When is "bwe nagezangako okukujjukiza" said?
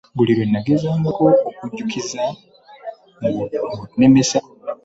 0.35-2.23